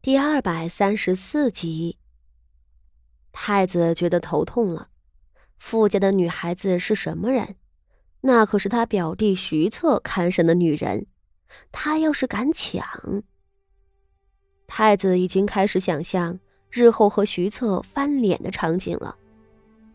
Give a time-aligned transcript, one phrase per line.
[0.00, 1.98] 第二百三十四集，
[3.32, 4.90] 太子觉得头痛了。
[5.58, 7.56] 傅家的女孩子是什么人？
[8.20, 11.06] 那可是他表弟徐策看上的女人。
[11.72, 12.86] 他要是敢抢，
[14.68, 16.38] 太子已经开始想象
[16.70, 19.16] 日后和徐策翻脸的场景了。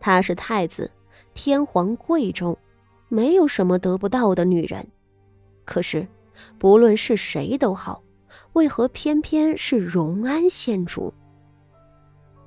[0.00, 0.90] 他是太子，
[1.34, 2.58] 天皇贵重，
[3.08, 4.84] 没有什么得不到的女人。
[5.64, 6.08] 可是，
[6.58, 8.03] 不论是谁都好。
[8.54, 11.12] 为何偏偏是荣安县主？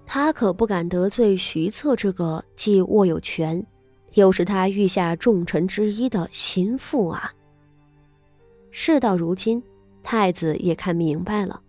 [0.06, 3.66] 他可不敢得罪徐策这个既握有权，
[4.14, 7.34] 又是他御下重臣之一的心腹啊！
[8.72, 9.62] 事到如今，
[10.02, 11.62] 太子也看明白了，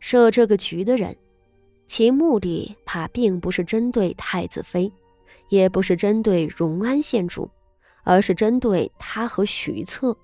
[0.00, 1.16] 设这个局的人，
[1.86, 4.92] 其目的怕并不是针对太子妃，
[5.50, 7.48] 也不是针对荣安县主，
[8.02, 10.16] 而是针对他和徐策。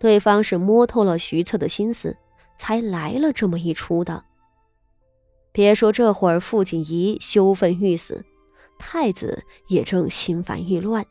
[0.00, 2.16] 对方是摸透了徐策的心思。
[2.56, 4.24] 才来了这么一出的。
[5.52, 8.24] 别说这会儿傅锦仪羞愤欲死，
[8.78, 11.06] 太子也正心烦意乱。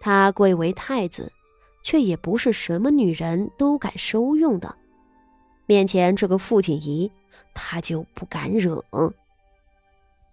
[0.00, 1.32] 他贵为太子，
[1.82, 4.74] 却也不是什么女人都敢收用的。
[5.66, 7.10] 面前这个傅锦仪，
[7.54, 8.84] 他就不敢惹。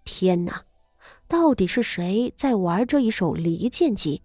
[0.04, 0.62] 天哪，
[1.28, 4.22] 到底是谁在玩这一手离间计？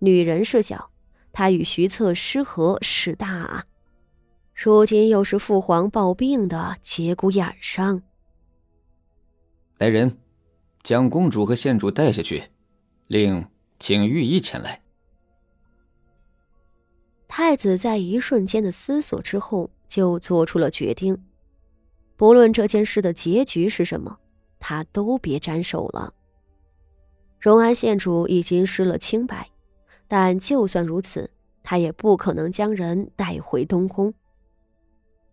[0.00, 0.90] 女人是小，
[1.32, 3.64] 他与徐策失和是大啊！
[4.60, 8.02] 如今又是父皇暴病的节骨眼上，
[9.76, 10.18] 来人，
[10.82, 12.42] 将公主和县主带下去，
[13.06, 13.46] 令
[13.78, 14.82] 请御医前来。
[17.28, 21.16] 太子在一瞬间的思索之后，就做出了决定。
[22.16, 24.18] 不论这件事的结局是什么，
[24.58, 26.12] 他都别沾手了。
[27.38, 29.48] 荣安县主已经失了清白，
[30.08, 31.30] 但就算如此，
[31.62, 34.12] 他也不可能将人带回东宫。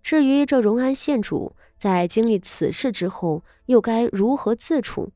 [0.05, 5.11] 至于这荣安县主在经历此事之后又该如何自处，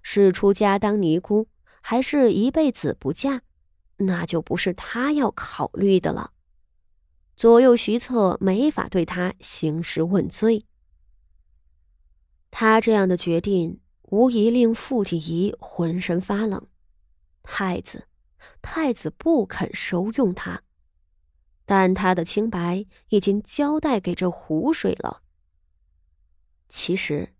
[0.00, 1.48] 是出家当尼姑，
[1.82, 3.42] 还是一辈子不嫁，
[3.98, 6.32] 那就不是他要考虑的了。
[7.36, 10.64] 左右徐策没法对他兴师问罪。
[12.50, 16.66] 他这样的决定无疑令傅锦仪浑身发冷。
[17.42, 18.06] 太子，
[18.62, 20.62] 太子不肯收用他。
[21.64, 25.22] 但他的清白已经交代给这湖水了。
[26.68, 27.34] 其实，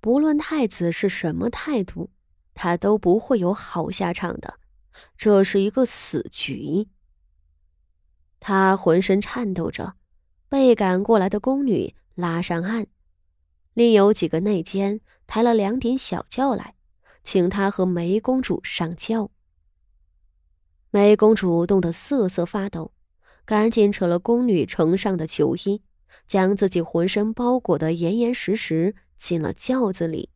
[0.00, 2.10] 不论太子是什么态度，
[2.54, 4.60] 他都不会有好下场的。
[5.16, 6.88] 这是一个死局。
[8.38, 9.96] 他浑身颤抖着，
[10.48, 12.86] 被赶过来的宫女拉上岸，
[13.74, 16.74] 另有几个内监抬了两顶小轿来，
[17.24, 19.30] 请他和梅公主上轿。
[20.90, 22.92] 梅公主冻得瑟瑟发抖。
[23.46, 25.80] 赶紧扯了宫女呈上的囚衣，
[26.26, 30.30] 将自己浑身包裹得严严实实，进了轿子里。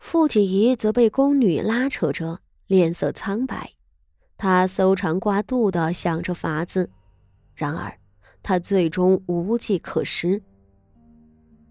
[0.00, 3.74] 傅锦仪则被宫女拉扯着，脸色苍白，
[4.36, 6.90] 他搜肠刮肚的想着法子，
[7.54, 7.96] 然而
[8.42, 10.42] 他最终无计可施。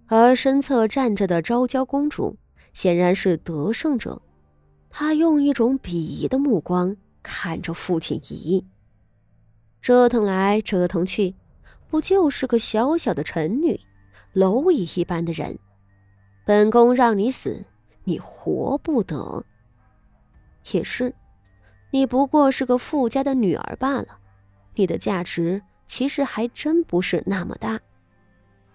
[0.08, 2.38] 而身侧站着的昭娇公主
[2.72, 4.22] 显然是得胜者，
[4.90, 8.66] 她用一种鄙夷的目光看着傅锦仪。
[9.82, 11.36] 折腾来折腾去，
[11.90, 13.80] 不就是个小小的臣女，
[14.34, 15.58] 蝼蚁一般的人。
[16.46, 17.66] 本宫让你死，
[18.04, 19.46] 你活不得。
[20.72, 21.14] 也是，
[21.92, 24.20] 你不过是个富家的女儿罢了，
[24.76, 27.80] 你的价值其实还真不是那么大。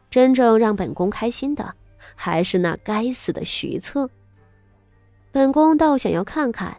[0.08, 1.74] 真正让本宫开心的，
[2.14, 4.08] 还是那该死的徐策。
[5.32, 6.78] 本宫倒想要看看，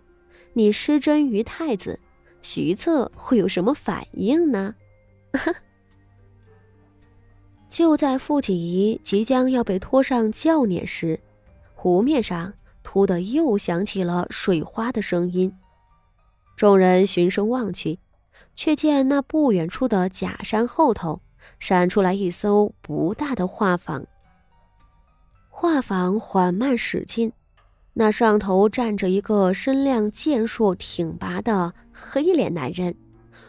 [0.53, 1.99] 你失贞于太子。
[2.47, 4.75] 徐策会有什么反应呢？
[7.67, 11.19] 就在傅锦仪即将要被拖上轿辇时，
[11.73, 15.51] 湖面上突的又响起了水花的声音。
[16.55, 17.97] 众人循声望去，
[18.55, 21.19] 却见那不远处的假山后头
[21.57, 24.05] 闪出来一艘不大的画舫。
[25.49, 27.33] 画舫缓慢驶近。
[27.97, 32.93] 那上头站着一个身量健硕、挺拔的黑脸男人，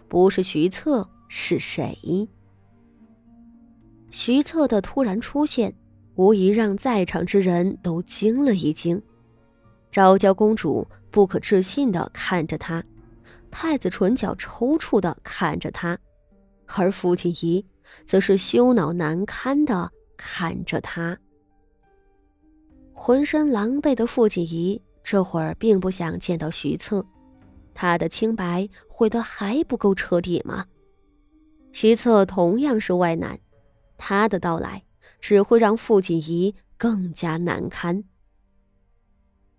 [0.08, 2.28] 不是徐策是谁？
[4.08, 5.74] 徐策的突然出现，
[6.14, 9.02] 无疑让在场之人都惊了一惊。
[9.90, 12.84] 昭娇公主不可置信的看着他，
[13.50, 15.98] 太子唇角抽搐的看着他，
[16.66, 17.66] 而父亲仪
[18.04, 21.18] 则是羞恼难堪的看着他。
[23.06, 27.06] 浑身狼狈的傅锦仪这会儿并不想见到徐策，
[27.72, 30.66] 他的清白毁得还不够彻底吗？
[31.72, 33.38] 徐策同样是外男，
[33.96, 34.82] 他的到来
[35.20, 38.02] 只会让傅锦仪更加难堪。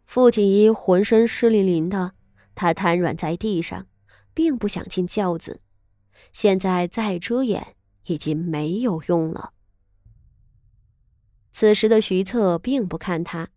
[0.05, 2.11] 傅锦仪浑身湿淋淋的，
[2.53, 3.88] 他瘫软在地上，
[4.33, 5.61] 并不想进轿子。
[6.33, 7.65] 现在再遮掩
[8.07, 9.53] 已经没有用了。
[11.59, 13.50] 此时的徐策并不看他，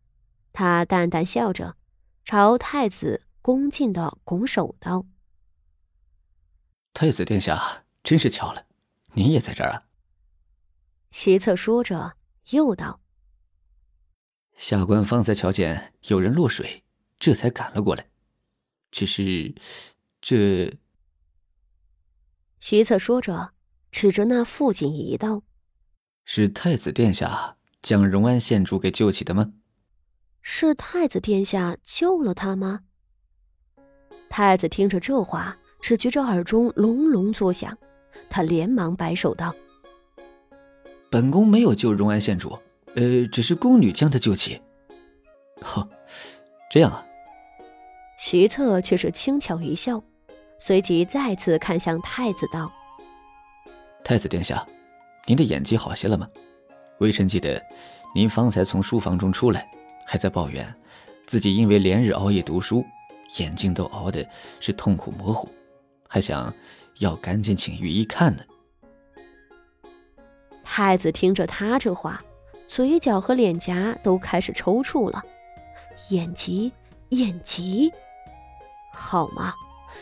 [0.54, 1.76] 他淡淡笑着，
[2.24, 5.04] 朝太子恭敬的拱手道
[6.94, 8.64] ：“太子殿下，真是巧了，
[9.12, 9.84] 您也在这儿啊。”
[11.12, 12.16] 徐策说着，
[12.52, 13.02] 又道。
[14.56, 16.82] 下官方才瞧见有人落水，
[17.18, 18.08] 这才赶了过来。
[18.90, 19.54] 只是，
[20.22, 20.74] 这……
[22.60, 23.52] 徐策说着，
[23.90, 25.42] 指着那傅锦仪道
[26.24, 29.52] ：“是太子殿下将荣安县主给救起的吗
[30.42, 32.80] ？”“是太子殿下救了他吗？”
[34.30, 37.76] 太子听着这话，只觉着耳中隆隆作响，
[38.28, 39.54] 他连忙摆手道
[41.10, 42.58] ：“本宫没有救荣安县主。”
[42.96, 44.60] 呃，只是宫女将他救起。
[45.60, 45.88] 呵，
[46.68, 47.06] 这样啊。
[48.18, 50.02] 徐策却是轻巧一笑，
[50.58, 52.68] 随即再次看向太子道
[54.02, 54.66] ：“太子殿下，
[55.24, 56.28] 您的眼疾好些了吗？
[57.00, 57.60] 微臣记得，
[58.14, 59.68] 您方才从书房中出来，
[60.06, 60.74] 还在抱怨
[61.26, 62.84] 自己因为连日熬夜读书，
[63.38, 64.26] 眼睛都熬的
[64.60, 65.48] 是痛苦模糊，
[66.06, 66.52] 还想
[66.98, 68.42] 要赶紧请御医看呢。”
[70.62, 72.22] 太子听着他这话。
[72.68, 75.20] 嘴角和脸颊都开始抽搐了，
[76.10, 76.72] 眼疾，
[77.08, 77.90] 眼疾，
[78.92, 79.52] 好吗？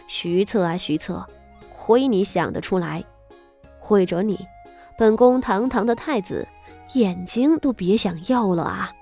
[0.07, 1.27] 徐策啊，徐策，
[1.75, 3.03] 亏你想得出来，
[3.81, 4.47] 会着你，
[4.99, 6.47] 本宫堂堂的太子，
[6.95, 8.93] 眼睛都别想要了啊！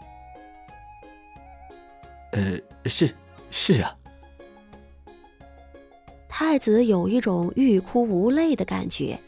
[2.32, 3.14] 呃，是，
[3.50, 3.96] 是啊。
[6.28, 9.18] 太子有一种欲哭无泪的感觉，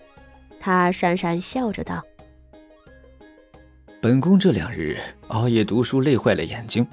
[0.61, 2.03] 他讪讪笑着道。
[4.01, 6.87] 本宫这两日熬夜读书，累坏了眼睛。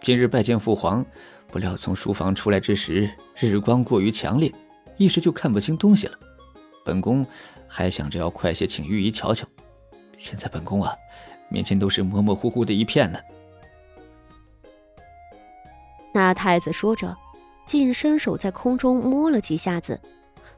[0.00, 1.04] 今日拜见父皇，
[1.48, 4.52] 不料从书房出来之时，日光过于强烈，
[4.98, 6.18] 一时就看不清东西了。
[6.84, 7.26] 本宫
[7.66, 9.46] 还想着要快些请御医瞧瞧，
[10.18, 10.96] 现在本宫啊，
[11.48, 13.18] 面前都是模模糊糊的一片呢。
[16.12, 17.16] 那太子说着，
[17.66, 20.00] 竟伸手在空中摸了几下子，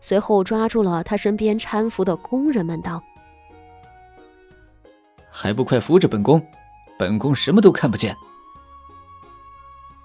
[0.01, 3.03] 随后抓住了他身边搀扶的工人们，道。
[5.31, 6.47] 还不快扶着本宫！
[6.99, 8.17] 本宫什么都看不见。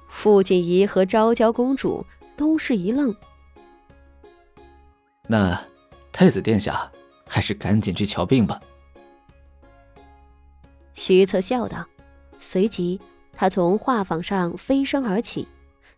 [0.10, 2.06] 傅锦仪和昭娇公主
[2.36, 3.16] 都是一愣。
[5.28, 5.58] 那
[6.12, 6.92] 太子殿下，
[7.28, 8.60] 还是赶紧去瞧病吧。
[11.04, 11.84] 徐策笑道，
[12.38, 13.02] 随即
[13.34, 15.48] 他从画舫上飞身而起，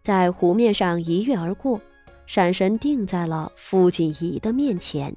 [0.02, 1.82] 在湖面上一跃而过，
[2.26, 5.14] 闪身定在了傅锦仪的面前。